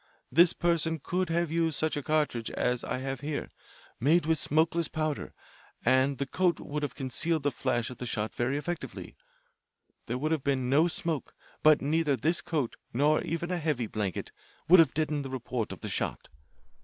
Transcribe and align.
This 0.31 0.53
person 0.53 0.97
could 0.99 1.29
have 1.29 1.51
used 1.51 1.77
such 1.77 1.95
a 1.95 2.01
cartridge 2.01 2.49
as 2.49 2.83
I 2.83 2.97
have 2.97 3.19
here, 3.21 3.51
made 3.99 4.25
with 4.25 4.39
smokeless 4.39 4.87
powder, 4.87 5.31
and 5.85 6.17
the 6.17 6.25
coat 6.25 6.59
would 6.59 6.81
have 6.81 6.95
concealed 6.95 7.43
the 7.43 7.51
flash 7.51 7.91
of 7.91 7.97
the 7.97 8.07
shot 8.07 8.33
very 8.33 8.57
effectively. 8.57 9.15
There 10.07 10.17
would 10.17 10.31
have 10.31 10.43
been 10.43 10.71
no 10.71 10.87
smoke. 10.87 11.35
But 11.61 11.83
neither 11.83 12.15
this 12.15 12.41
coat 12.41 12.77
nor 12.91 13.21
even 13.21 13.51
a 13.51 13.59
heavy 13.59 13.85
blanket 13.85 14.31
would 14.67 14.79
have 14.79 14.95
deadened 14.95 15.23
the 15.23 15.29
report 15.29 15.71
of 15.71 15.81
the 15.81 15.87
shot. 15.87 16.29